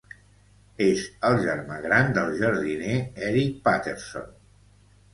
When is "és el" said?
0.85-1.37